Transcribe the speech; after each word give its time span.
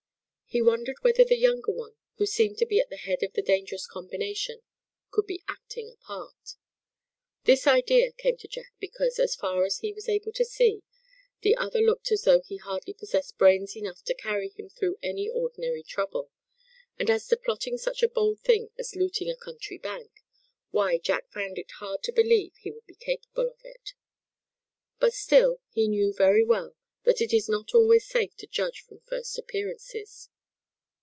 He 0.53 0.61
wondered 0.61 0.97
whether 0.99 1.23
the 1.23 1.37
younger 1.37 1.71
one, 1.71 1.95
who 2.17 2.25
seemed 2.25 2.57
to 2.57 2.65
be 2.65 2.81
at 2.81 2.89
the 2.89 2.97
head 2.97 3.23
of 3.23 3.31
the 3.31 3.41
dangerous 3.41 3.87
combination, 3.87 4.59
could 5.09 5.25
be 5.25 5.45
acting 5.47 5.89
a 5.89 5.95
part. 5.95 6.57
This 7.45 7.65
idea 7.65 8.11
came 8.11 8.35
to 8.35 8.49
Jack 8.49 8.73
because, 8.77 9.17
as 9.17 9.33
far 9.33 9.63
as 9.63 9.77
he 9.77 9.93
was 9.93 10.09
able 10.09 10.33
to 10.33 10.43
see, 10.43 10.83
the 11.39 11.55
other 11.55 11.79
looked 11.79 12.11
as 12.11 12.23
though 12.23 12.41
he 12.41 12.57
hardly 12.57 12.93
possessed 12.93 13.37
brains 13.37 13.77
enough 13.77 14.03
to 14.03 14.13
carry 14.13 14.49
him 14.49 14.67
through 14.67 14.97
any 15.01 15.29
ordinary 15.29 15.83
trouble; 15.83 16.29
and 16.99 17.09
as 17.09 17.25
to 17.29 17.37
plotting 17.37 17.77
such 17.77 18.03
a 18.03 18.09
bold 18.09 18.41
thing 18.41 18.71
as 18.77 18.93
looting 18.93 19.29
a 19.29 19.37
country 19.37 19.77
bank, 19.77 20.11
why, 20.71 20.97
Jack 20.97 21.29
found 21.31 21.57
it 21.59 21.71
hard 21.79 22.03
to 22.03 22.11
believe 22.11 22.53
he 22.57 22.71
would 22.71 22.85
be 22.85 22.95
capable 22.95 23.47
of 23.49 23.61
it. 23.63 23.93
But 24.99 25.13
still, 25.13 25.61
he 25.69 25.87
knew 25.87 26.11
very 26.11 26.43
well 26.43 26.75
that 27.05 27.21
it 27.21 27.31
is 27.31 27.47
not 27.47 27.73
always 27.73 28.05
safe 28.05 28.35
to 28.35 28.47
judge 28.47 28.81
from 28.81 28.99
first 29.07 29.37
appearances. 29.39 30.27